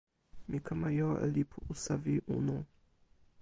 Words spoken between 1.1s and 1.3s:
e